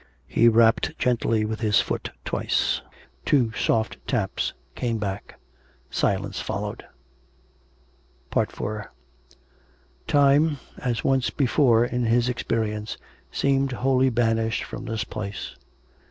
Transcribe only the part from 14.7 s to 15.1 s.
this